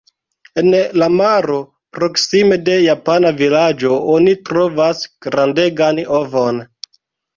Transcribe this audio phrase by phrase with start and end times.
[0.61, 0.69] En
[1.01, 1.57] la maro,
[1.97, 6.63] proksime de japana vilaĝo oni trovas grandegan ovon.